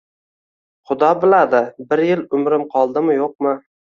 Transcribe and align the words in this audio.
Xudo 0.91 1.09
biladi, 1.25 1.59
bir 1.93 2.03
yil 2.07 2.25
umrim 2.39 2.65
qoldimi-yoʻqmi 2.73 3.55